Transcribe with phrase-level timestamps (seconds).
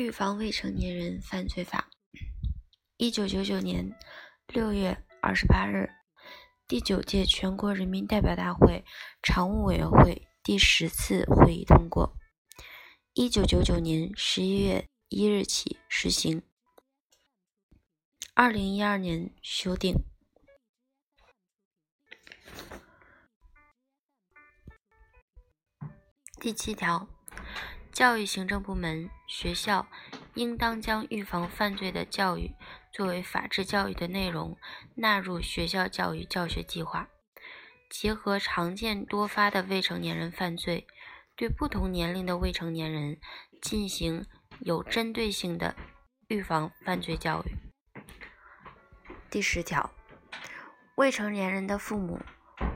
[0.00, 1.90] 预防未成年人犯罪法》，
[2.96, 3.94] 一九九九年
[4.46, 5.90] 六月二十八日，
[6.66, 8.82] 第九届全国人民代表大会
[9.22, 12.16] 常务委员会第十次会议通过，
[13.12, 16.40] 一九九九年十一月一日起实行，
[18.32, 20.02] 二零一二年修订。
[26.40, 27.19] 第七条。
[27.92, 29.86] 教育行政部门、学校
[30.34, 32.54] 应当将预防犯罪的教育
[32.92, 34.56] 作为法治教育的内容
[34.94, 37.08] 纳入学校教育教学计划，
[37.90, 40.86] 结合常见多发的未成年人犯罪，
[41.36, 43.18] 对不同年龄的未成年人
[43.60, 44.24] 进行
[44.60, 45.74] 有针对性的
[46.28, 47.56] 预防犯罪教育。
[49.28, 49.90] 第十条，
[50.94, 52.20] 未成年人的父母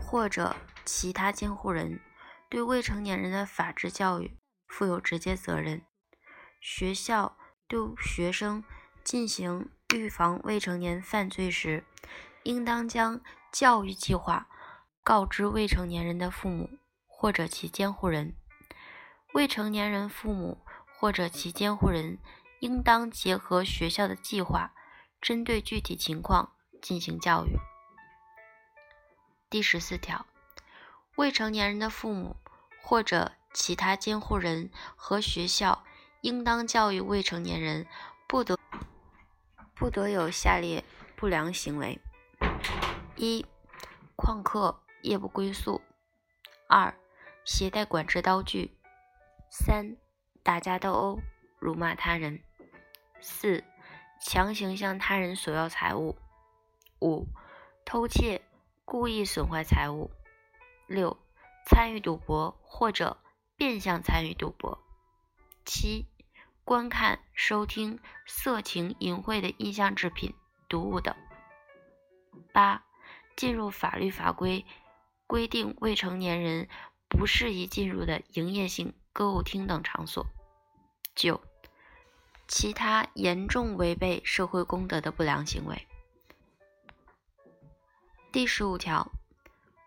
[0.00, 2.00] 或者其他监护人
[2.50, 4.36] 对未成年人的法治教育。
[4.72, 5.82] 负有直接责任。
[6.58, 7.36] 学校
[7.68, 8.64] 对学生
[9.04, 11.84] 进行预防未成年犯罪时，
[12.44, 13.20] 应当将
[13.52, 14.48] 教育计划
[15.04, 16.70] 告知未成年人的父母
[17.06, 18.34] 或者其监护人。
[19.34, 20.64] 未成年人父母
[20.98, 22.18] 或者其监护人
[22.60, 24.72] 应当结合学校的计划，
[25.20, 27.58] 针对具体情况进行教育。
[29.50, 30.24] 第十四条，
[31.16, 32.36] 未成年人的父母
[32.82, 35.84] 或者其他监护人和学校
[36.22, 37.86] 应当教育未成年人，
[38.26, 38.58] 不得
[39.74, 40.84] 不得有下列
[41.16, 42.00] 不良行为：
[43.16, 43.44] 一、
[44.16, 45.80] 旷课夜不归宿；
[46.68, 46.94] 二、
[47.44, 48.70] 携带管制刀具；
[49.50, 49.96] 三、
[50.42, 51.20] 打架斗殴、
[51.58, 52.38] 辱骂他人；
[53.20, 53.62] 四、
[54.20, 56.16] 强行向他人索要财物；
[57.00, 57.26] 五、
[57.84, 58.40] 偷窃、
[58.84, 60.10] 故意损坏财物；
[60.86, 61.16] 六、
[61.66, 63.18] 参与赌博或者
[63.62, 64.82] 变相参与赌博。
[65.64, 66.08] 七、
[66.64, 70.34] 观看、收听色情、淫秽的音像制品、
[70.68, 71.14] 读物等。
[72.52, 72.82] 八、
[73.36, 74.66] 进入法律法规
[75.28, 76.68] 规定未成年人
[77.08, 80.26] 不适宜进入的营业性歌舞厅等场所。
[81.14, 81.40] 九、
[82.48, 85.86] 其他严重违背社会公德的不良行为。
[88.32, 89.12] 第十五条，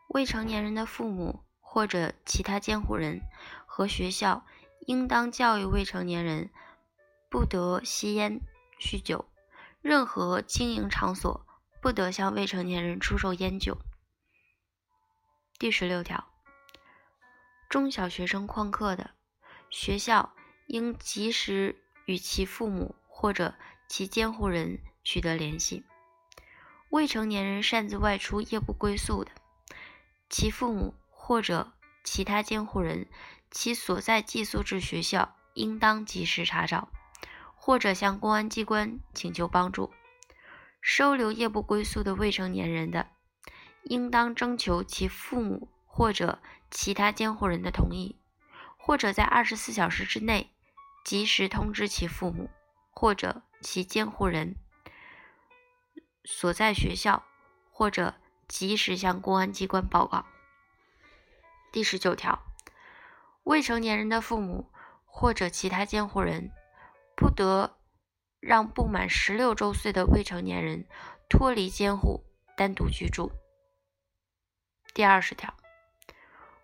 [0.07, 3.19] 未成年人的父母或者其他监护人。
[3.75, 4.45] 和学校
[4.87, 6.49] 应当教育未成年人
[7.29, 8.39] 不得吸烟、
[8.79, 9.25] 酗酒，
[9.81, 11.45] 任何经营场所
[11.81, 13.77] 不得向未成年人出售烟酒。
[15.59, 16.25] 第十六条，
[17.67, 19.11] 中小学生旷课的，
[19.69, 20.33] 学校
[20.67, 21.75] 应及时
[22.05, 23.55] 与其父母或者
[23.89, 25.83] 其监护人取得联系。
[26.91, 29.31] 未成年人擅自外出夜不归宿的，
[30.29, 31.73] 其父母或者
[32.05, 33.09] 其他监护人。
[33.55, 36.89] 其所在寄宿制学校应当及时查找，
[37.55, 39.93] 或者向公安机关请求帮助。
[40.81, 43.07] 收留夜不归宿的未成年人的，
[43.83, 46.39] 应当征求其父母或者
[46.69, 48.19] 其他监护人的同意，
[48.77, 50.51] 或者在二十四小时之内
[51.05, 52.49] 及时通知其父母
[52.91, 54.57] 或者其监护人
[56.25, 57.23] 所在学校，
[57.71, 58.15] 或者
[58.49, 60.25] 及时向公安机关报告。
[61.71, 62.44] 第十九条。
[63.45, 64.71] 未成年人的父母
[65.05, 66.51] 或者其他监护人
[67.15, 67.77] 不得
[68.39, 70.87] 让不满十六周岁的未成年人
[71.29, 72.23] 脱离监护
[72.57, 73.31] 单独居住。
[74.95, 75.53] 第二十条，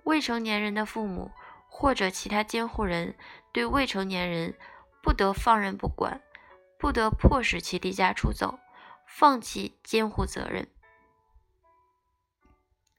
[0.03, 1.31] 未成年人的父母
[1.69, 3.15] 或者其他监护人
[3.51, 4.57] 对未成年人
[5.03, 6.19] 不得放任不管，
[6.79, 8.57] 不得迫使其离家出走，
[9.05, 10.67] 放弃监护责任。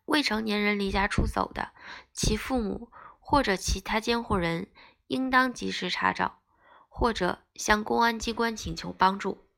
[0.04, 1.72] 未成年人离家出走的，
[2.12, 2.92] 其父母。
[3.32, 4.70] 或者其他监护人
[5.06, 6.42] 应当及时查找，
[6.90, 9.48] 或者向公安机关请求帮助。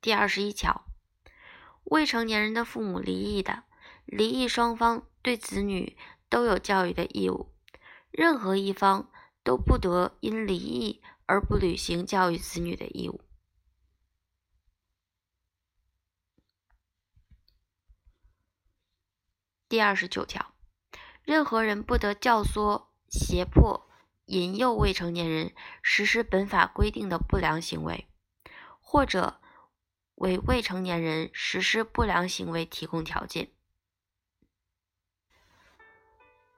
[0.00, 0.84] 第二十一条，
[1.84, 3.62] 未成年人的父母离异的，
[4.04, 5.96] 离异双方对子女
[6.28, 7.54] 都有教育的义务，
[8.10, 9.12] 任何一方
[9.44, 13.20] 都不得因离异而不履行教育子女的义务。
[19.68, 20.49] 第二十九条。
[21.30, 23.88] 任何人不得教唆、胁迫、
[24.24, 28.08] 引诱未成年人实施本法规定的不良行为，
[28.80, 29.40] 或者
[30.16, 33.52] 为未成年人实施不良行为提供条件。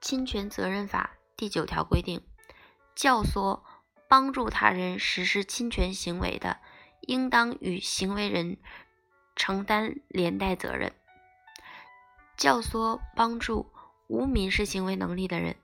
[0.01, 2.25] 侵权责任法第九条规定，
[2.95, 3.61] 教唆、
[4.09, 6.59] 帮助他人实施侵权行为的，
[7.01, 8.57] 应当与行为人
[9.35, 10.91] 承担连带责任。
[12.35, 13.71] 教唆、帮助。
[14.13, 15.55] 无民事行为能力的人，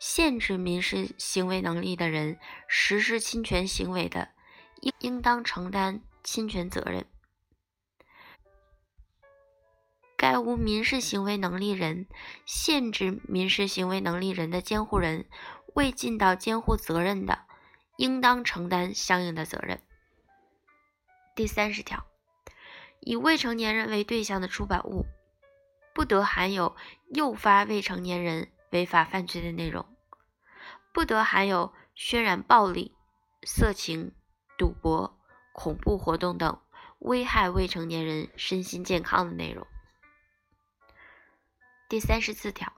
[0.00, 4.30] 限制民事行为能力的人实施侵权行为的，
[4.80, 7.06] 应应当承担侵权责任。
[10.16, 12.08] 该无民事行为能力人
[12.44, 15.26] 限制民事行为能力人的监护人
[15.74, 17.46] 未尽到监护责任的，
[17.96, 19.80] 应当承担相应的责任。
[21.36, 22.04] 第三十条，
[23.02, 25.06] 以未成年人为对象的出版物，
[25.96, 26.76] 不得含有
[27.06, 29.96] 诱发未成年人违法犯罪的内容，
[30.92, 32.94] 不得含有渲染暴力、
[33.44, 34.14] 色情、
[34.58, 35.18] 赌博、
[35.54, 36.60] 恐怖活动等
[36.98, 39.66] 危害未成年人身心健康的内容。
[41.88, 42.70] 第三十四条，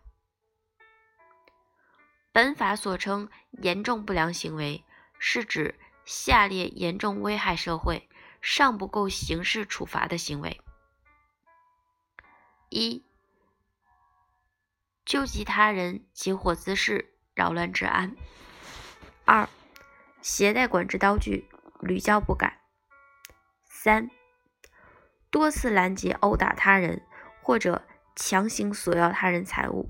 [2.31, 4.85] 本法所称严重不良行为，
[5.19, 8.09] 是指下列严重危害社会、
[8.41, 10.61] 尚不够刑事处罚的行为：
[12.69, 13.05] 一、
[15.09, 18.11] 救济他人起火滋事，扰乱治安；
[19.25, 19.49] 二、
[20.21, 21.49] 携带管制刀具，
[21.81, 22.61] 屡教不改；
[23.65, 24.11] 三、
[25.31, 27.01] 多次拦截、殴打他人，
[27.41, 29.89] 或者强行索要他人财物；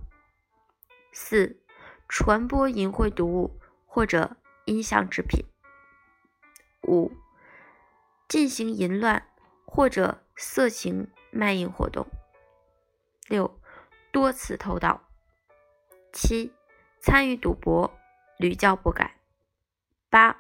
[1.13, 1.61] 四、
[2.09, 4.37] 传播淫秽毒物或者
[4.67, 5.45] 音像制品；
[6.83, 7.11] 五、
[8.29, 9.27] 进行淫乱
[9.67, 12.07] 或者色情卖淫活动；
[13.27, 13.61] 六、
[14.13, 15.08] 多次偷盗；
[16.21, 16.53] 七、
[16.99, 17.97] 参与赌博，
[18.39, 19.13] 屡教不改；
[20.11, 20.37] 八、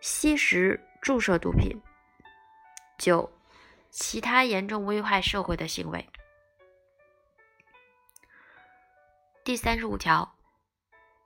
[0.00, 1.78] 吸食、注射毒品；
[2.96, 3.30] 九、
[3.90, 6.08] 其他严重危害社会的行为。
[9.44, 10.34] 第三十五条，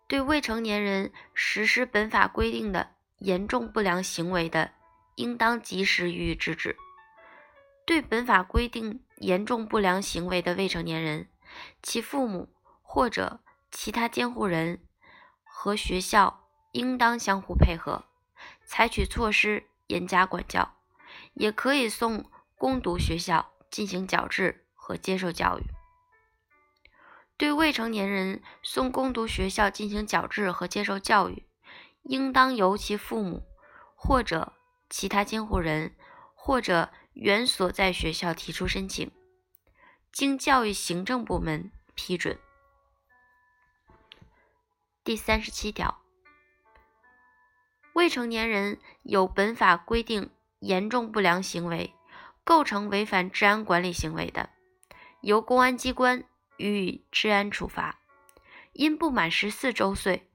[0.08, 4.72] 对未成年人实施本法规定的严重不良行为的，
[5.14, 6.76] 应当及时予以制止。
[7.86, 11.28] 对本法规定严重不良行为的未成年人，
[11.80, 12.48] 其父母
[12.90, 13.40] 或者
[13.70, 14.82] 其他监护人
[15.44, 18.06] 和学校应当相互配合，
[18.64, 20.74] 采取措施严加管教，
[21.34, 22.24] 也可以送
[22.56, 25.64] 攻读学校进行矫治和接受教育。
[27.36, 31.46] 对未成年人送攻读学校进行矫治和接受教育，
[32.04, 33.46] 应当由其父母
[33.94, 34.54] 或者
[34.88, 35.94] 其他监护人
[36.34, 39.12] 或者原所在学校提出申请，
[40.10, 42.38] 经教育行政部门批准。
[45.08, 46.02] 第三十七条，
[47.94, 51.94] 未成年人有本法规定严重不良行为，
[52.44, 54.50] 构成违反治安管理行为的，
[55.22, 56.24] 由公安机关。
[56.58, 58.00] 予以治安处罚，
[58.74, 60.28] 因不满十四周岁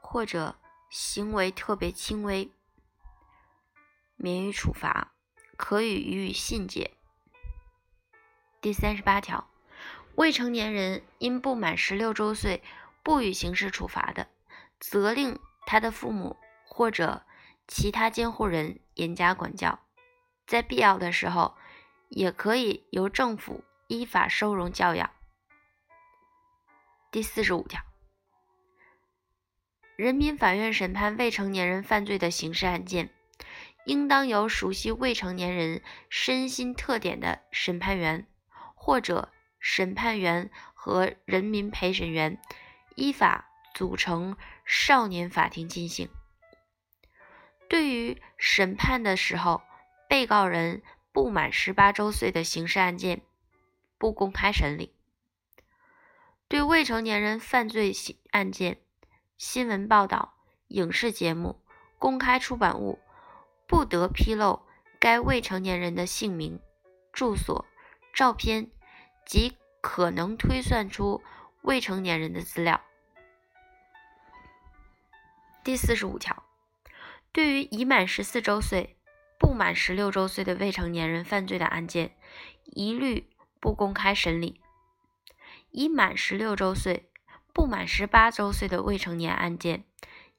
[0.00, 0.58] 或者
[0.90, 2.50] 行为特别轻微，
[4.16, 5.12] 免予处罚，
[5.56, 6.96] 可以予以信诫。
[8.60, 9.48] 第三十八条，
[10.16, 12.60] 未成年人因不满十六周岁
[13.02, 14.28] 不予刑事处罚的，
[14.80, 17.22] 责令他的父母或者
[17.66, 19.80] 其他监护人严加管教，
[20.46, 21.56] 在必要的时候，
[22.08, 25.10] 也可以由政府依法收容教养。
[27.10, 27.82] 第四十五条，
[29.96, 33.10] 人民法院审判未成年人犯罪的刑事案件，
[33.86, 38.26] 应当由熟悉未成年人身心特点的审判员
[38.74, 42.38] 或者审判员和人民陪审员
[42.98, 44.36] 依法组成
[44.66, 46.08] 少年法庭进行。
[47.68, 49.62] 对于审判的时候
[50.08, 53.22] 被告人不满十八周岁的刑事案件，
[53.98, 54.92] 不公开审理。
[56.48, 57.92] 对未成年人犯罪
[58.32, 58.80] 案件，
[59.36, 60.34] 新闻报道、
[60.66, 61.62] 影视节目、
[62.00, 62.98] 公开出版物
[63.68, 64.66] 不得披露
[64.98, 66.60] 该未成年人的姓名、
[67.12, 67.64] 住所、
[68.12, 68.72] 照片
[69.24, 71.22] 及可能推算出
[71.62, 72.80] 未成年人的资料。
[75.68, 76.44] 第四十五条，
[77.30, 78.96] 对于已满十四周岁、
[79.38, 82.16] 不满十六周岁的未成年人犯罪的案件，
[82.64, 83.28] 一律
[83.60, 84.62] 不公开审理。
[85.70, 87.10] 已满十六周岁、
[87.52, 89.84] 不满十八周岁的未成年案件，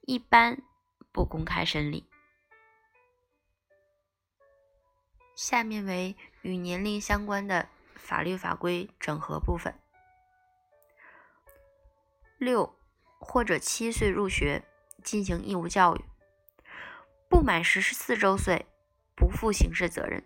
[0.00, 0.60] 一般
[1.12, 2.08] 不公开审理。
[5.36, 9.78] 下面为与年龄相关的法律法规整合部分。
[12.36, 12.74] 六
[13.20, 14.64] 或者七岁入学
[15.02, 16.04] 进行义务教育，
[17.28, 18.66] 不满十四周岁
[19.14, 20.24] 不负刑事责任。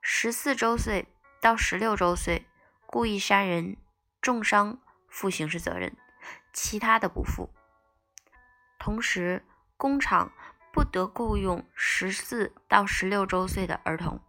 [0.00, 1.06] 十四周岁
[1.40, 2.46] 到十六周岁。
[2.86, 3.76] 故意杀人、
[4.22, 5.96] 重伤负刑事责任，
[6.52, 7.50] 其他的不负。
[8.78, 9.44] 同时，
[9.76, 10.32] 工厂
[10.72, 14.20] 不得雇佣十四到十六周岁的儿童，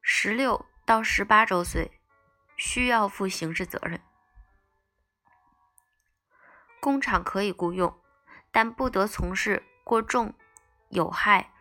[0.00, 2.00] 十六到十八周岁
[2.56, 4.00] 需要负刑事责任。
[6.86, 8.00] 工厂可以雇佣，
[8.52, 10.34] 但不得从事过重、
[10.88, 11.52] 有害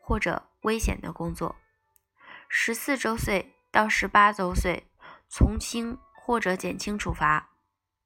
[0.00, 1.56] 或者危险的工作。
[2.48, 4.86] 十四周岁到十八周岁，
[5.28, 7.50] 从轻或者减轻处罚，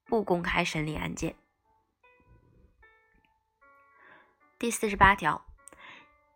[0.06, 1.37] 不公开审理案件。
[4.58, 5.46] 第四十八条，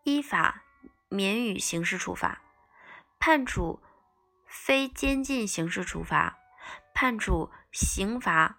[0.04, 0.62] 依法
[1.08, 2.40] 免予刑事处罚，
[3.18, 3.82] 判处
[4.46, 6.38] 非监禁刑事处罚，
[6.94, 8.58] 判处刑罚。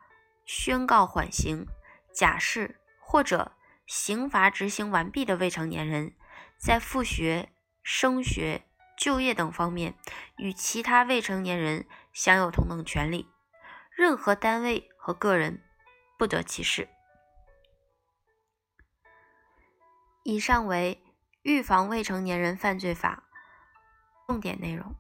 [0.54, 1.66] 宣告缓刑、
[2.14, 3.54] 假释或者
[3.88, 6.14] 刑罚执行完毕的未成年人，
[6.58, 8.68] 在复学、升学、
[8.98, 9.96] 就业等方面
[10.36, 13.30] 与其他未成年人享有同等权利，
[13.96, 15.64] 任何单位和个人
[16.18, 16.90] 不得歧视。
[20.24, 21.02] 以上为
[21.44, 23.24] 《预防未成年人犯罪法》
[24.28, 24.94] 重点内容。